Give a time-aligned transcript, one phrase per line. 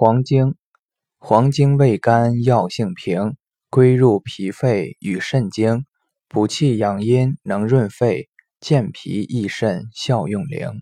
[0.00, 0.54] 黄精。
[1.18, 3.34] 黄精味甘药性平
[3.68, 5.86] 归入脾肺与肾经
[6.28, 8.28] 补气养阴能润肺
[8.60, 10.80] 健脾益肾效用灵。